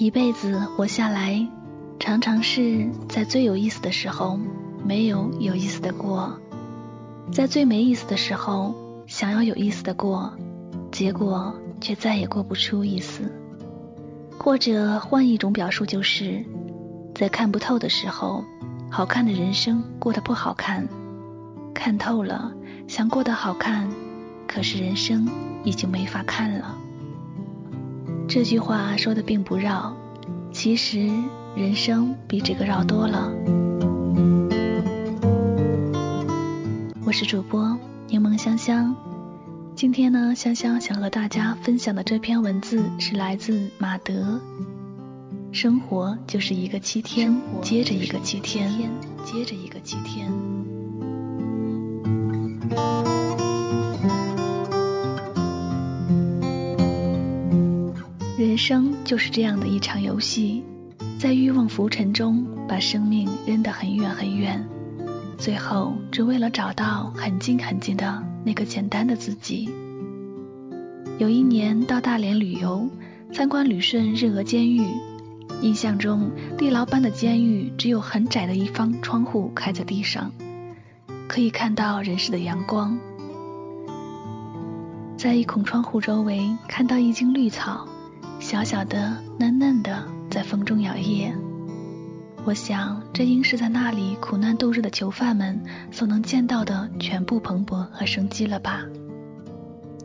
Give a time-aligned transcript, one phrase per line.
[0.00, 1.44] 一辈子活下来，
[1.98, 4.38] 常常是在最有意思的时候
[4.84, 6.38] 没有有意思的过，
[7.32, 8.72] 在最没意思的时候
[9.08, 10.32] 想要有意思的过，
[10.92, 13.32] 结果却再也过不出意思。
[14.38, 16.44] 或者换一种表述，就是
[17.12, 18.44] 在看不透的时候，
[18.88, 20.84] 好看的人生过得不好看；
[21.74, 22.52] 看透了，
[22.86, 23.88] 想过得好看，
[24.46, 25.28] 可是人生
[25.64, 26.78] 已经没法看了。
[28.28, 29.96] 这句话说的并不绕，
[30.52, 31.08] 其实
[31.56, 33.32] 人生比这个绕多了。
[37.06, 37.74] 我是主播
[38.06, 38.94] 柠檬香香，
[39.74, 44.38] 今天呢，香香想和大家分享的这篇文字是来自马德。
[45.50, 48.70] 生活就是一个七天，接着一个七天，
[49.24, 50.30] 接着一个七天。
[58.68, 60.62] 生就是这样的一场游戏，
[61.18, 64.62] 在欲望浮沉中把生命扔得很远很远，
[65.38, 69.70] 最后只为了找到很近很近的那个简单的自己。
[71.16, 72.86] 有一年到大连旅游，
[73.32, 74.86] 参观旅顺日俄监狱，
[75.62, 80.30] 印象中地牢般的监狱只有很窄的一方窗户开在地上，
[81.26, 82.98] 可以看到人世的阳光。
[85.16, 87.88] 在一孔窗户周围看到一茎绿草。
[88.48, 91.30] 小小的、嫩嫩的，在风中摇曳。
[92.46, 95.60] 我想，这应是在那里苦难度日的囚犯们
[95.90, 98.86] 所能见到的全部蓬勃和生机了吧？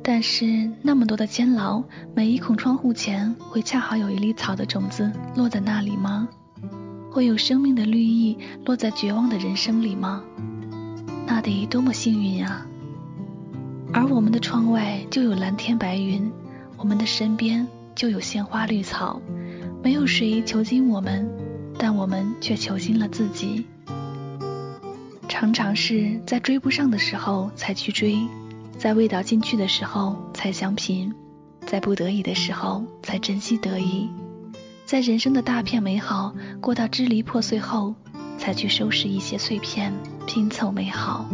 [0.03, 1.81] 但是，那么多的监牢，
[2.13, 6.27] 每一孔窗户前会恰好有一粒草的种子落在那里吗？
[7.09, 10.21] 会有生命的绿意落在绝望的人生里吗？
[11.25, 12.67] 那得多么幸运啊！
[13.93, 16.29] 而我们的窗外就有蓝天白云，
[16.75, 17.65] 我们的身边。
[17.95, 19.21] 就有鲜花绿草，
[19.83, 21.29] 没有谁囚禁我们，
[21.77, 23.65] 但我们却囚禁了自己。
[25.27, 28.17] 常常是在追不上的时候才去追，
[28.77, 31.13] 在味道进去的时候才想品，
[31.65, 34.09] 在不得已的时候才珍惜得意，
[34.85, 37.95] 在人生的大片美好过到支离破碎后，
[38.37, 39.93] 才去收拾一些碎片，
[40.27, 41.29] 拼凑美好。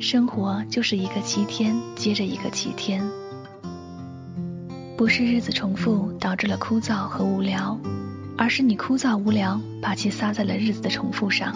[0.00, 3.02] 生活就是一个七天接着一个七天。
[4.98, 7.78] 不是日子重复导致了枯燥和无聊，
[8.36, 11.54] 而是你枯燥无聊把气撒在了日子的重复上。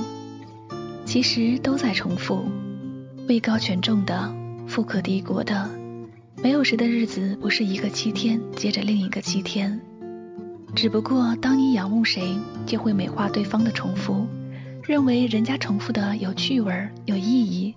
[1.05, 2.45] 其实都在重复，
[3.29, 4.33] 位高权重的，
[4.69, 5.69] 富可敌国的，
[6.41, 9.81] 没有谁的日子不是一个七天接着另一个七天。
[10.77, 14.25] 只不过当你仰慕谁，就会美化对方的重复，
[14.85, 16.73] 认为人家重复的有趣味
[17.07, 17.75] 有意义。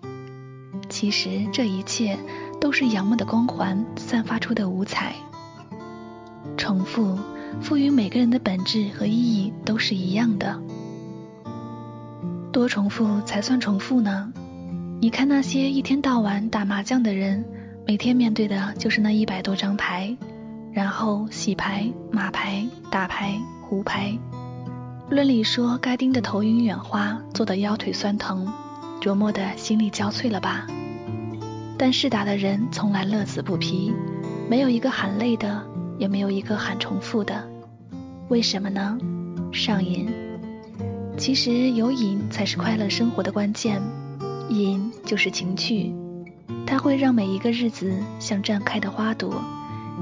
[0.90, 2.20] 其实这一切
[2.62, 5.16] 都是仰慕的光环散发出的五彩。
[6.58, 7.18] 重复
[7.62, 10.60] 赋予每个人的本质和意义都是一样的。
[12.52, 14.32] 多重复才算重复呢？
[15.02, 17.44] 你看那些一天到晚打麻将的人，
[17.86, 20.16] 每天面对的就是那一百多张牌，
[20.72, 24.18] 然后洗牌、码牌、打牌、胡牌。
[25.10, 28.48] 论理说该盯得头晕眼花，做得腰腿酸疼，
[29.02, 30.66] 琢磨的心力交瘁了吧？
[31.78, 33.94] 但是打的人从来乐此不疲，
[34.50, 35.62] 没有一个喊累的。
[35.98, 37.48] 也没有一个喊重复的，
[38.30, 38.98] 为什么呢？
[39.52, 40.08] 上瘾。
[41.18, 43.82] 其实有瘾才是快乐生活的关键，
[44.50, 45.94] 瘾就是情趣，
[46.68, 49.42] 它会让每一个日子像绽开的花朵，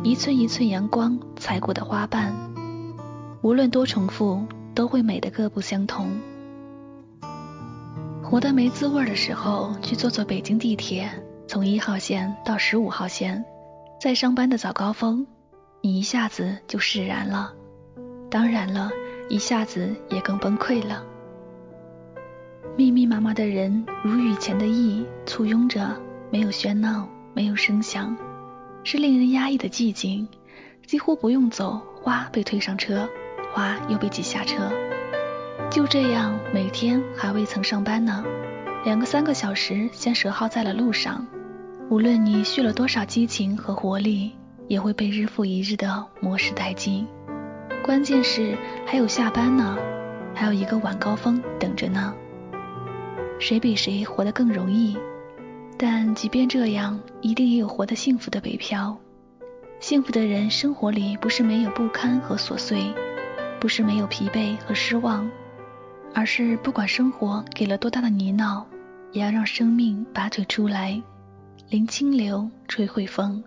[0.03, 2.33] 一寸一寸阳光踩过的花瓣，
[3.41, 6.09] 无论多重复，都会美得各不相同。
[8.23, 11.07] 活得没滋味的时候，去坐坐北京地铁，
[11.47, 13.45] 从一号线到十五号线，
[14.01, 15.27] 在上班的早高峰。
[15.85, 17.53] 你一下子就释然了，
[18.31, 18.89] 当然了，
[19.27, 21.03] 一下子也更崩溃了。
[22.77, 25.93] 密密麻麻的人如雨前的意，簇拥着，
[26.31, 28.15] 没有喧闹，没有声响，
[28.85, 30.25] 是令人压抑的寂静。
[30.87, 33.05] 几乎不用走，花被推上车，
[33.51, 34.71] 花又被挤下车。
[35.69, 38.23] 就这样，每天还未曾上班呢，
[38.85, 41.27] 两个三个小时先折耗在了路上。
[41.89, 44.31] 无论你蓄了多少激情和活力，
[44.67, 47.07] 也会被日复一日的磨蚀殆尽。
[47.83, 49.77] 关键是还有下班呢，
[50.33, 52.13] 还有一个晚高峰等着呢。
[53.39, 54.97] 谁比谁活得更容易？
[55.77, 58.97] 但即便这样，一定也有活得幸福的北漂。
[59.79, 62.93] 幸福的人，生活里不是没有不堪和琐碎，
[63.59, 65.29] 不是没有疲惫和失望，
[66.13, 68.63] 而是不管生活给了多大的泥淖，
[69.11, 71.01] 也要让生命拔腿出来，
[71.69, 73.43] 临清流，吹会风，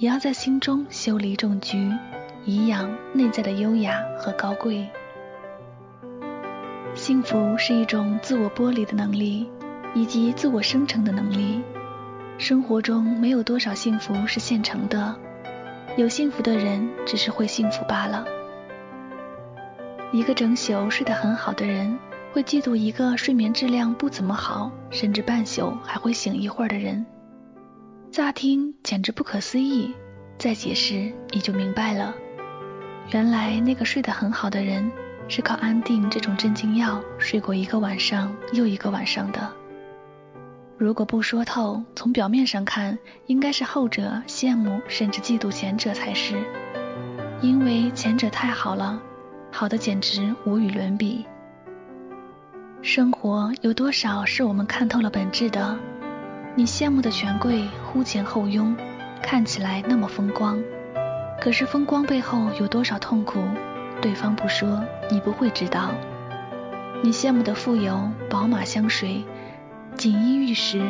[0.00, 1.92] 也要在心中修篱种菊，
[2.46, 4.88] 颐养内在的优雅和高贵。
[6.94, 9.46] 幸福是一种自我剥离的能力，
[9.94, 11.60] 以及自我生成的能力。
[12.38, 15.14] 生活中没有多少幸福是现成的。
[15.98, 18.24] 有幸福的人，只是会幸福罢了。
[20.12, 21.98] 一个整宿睡得很好的人，
[22.32, 27.04] 会嫉妒一个睡眠质量不怎么好，甚至半宿还会醒一会儿的人。
[28.12, 29.94] 乍听简直不可思议，
[30.36, 32.12] 再解释你就明白了。
[33.12, 34.90] 原来那个睡得很好的人，
[35.28, 39.48] 是靠安定这种镇静药睡过一个晚上又一个晚上的。
[40.76, 46.34] 如果不说透，从表面上看，应该是后者羡慕甚至嫉妒前者才是，
[47.40, 49.00] 因为前者太好了，
[49.52, 51.24] 好的简直无与伦比。
[52.82, 55.78] 生活有多少是我们看透了本质的？
[56.56, 58.76] 你羡慕的权贵忽前后拥，
[59.22, 60.60] 看起来那么风光，
[61.40, 63.40] 可是风光背后有多少痛苦？
[64.02, 65.90] 对方不说，你不会知道。
[67.02, 69.24] 你羡慕的富有，宝马香水。
[69.96, 70.82] 锦衣玉食，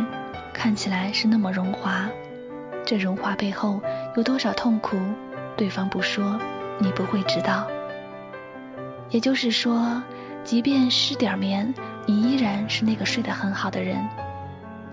[0.53, 2.09] 看起来是那么荣华，
[2.87, 3.83] 这荣华背后
[4.17, 4.97] 有多少痛苦？
[5.57, 6.39] 对方不说，
[6.79, 7.67] 你不会知道。
[9.11, 10.03] 也就是说，
[10.43, 11.75] 即便失点眠，
[12.07, 13.99] 你依然是那个睡得很好的人；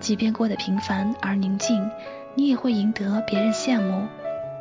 [0.00, 1.90] 即便过得平凡而宁静，
[2.34, 4.06] 你也会赢得别人羡慕，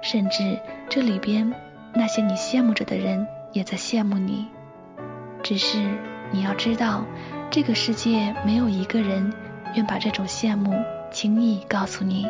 [0.02, 1.54] 甚至这里边
[1.94, 4.48] 那些你羡慕着的人也在羡慕你。
[5.44, 5.78] 只是
[6.32, 7.06] 你要知道，
[7.50, 9.34] 这个世界没有一个人。
[9.76, 10.74] 愿把这种羡慕
[11.12, 12.26] 轻易告诉你。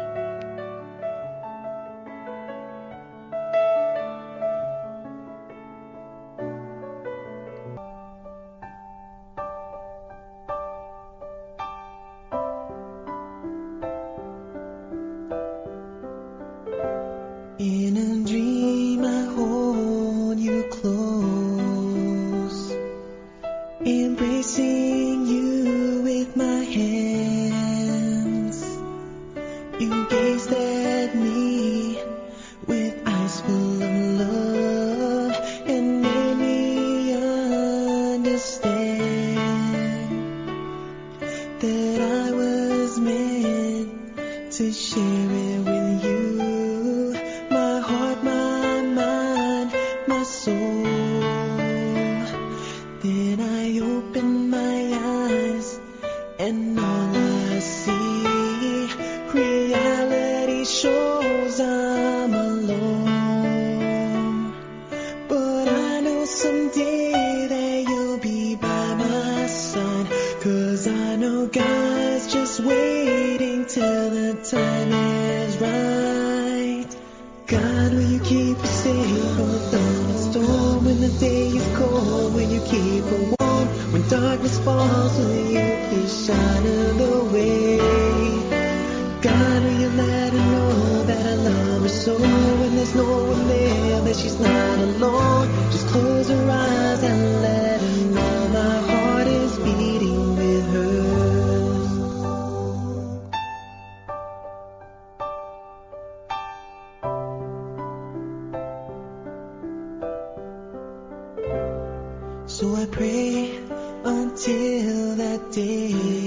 [112.58, 113.56] So I pray
[114.04, 116.27] until that day.